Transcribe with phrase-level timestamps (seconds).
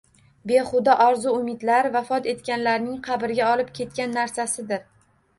[0.51, 4.83] Behuda orzu-umidlar vafot etganlarning qabrga olib ketgan narsasidir.